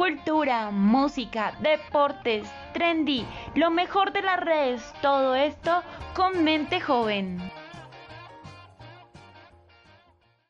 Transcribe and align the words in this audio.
cultura, 0.00 0.70
música, 0.70 1.52
deportes, 1.60 2.50
trendy, 2.72 3.22
lo 3.54 3.70
mejor 3.70 4.14
de 4.14 4.22
las 4.22 4.40
redes, 4.40 4.94
todo 5.02 5.34
esto 5.34 5.82
con 6.14 6.42
mente 6.42 6.80
joven. 6.80 7.38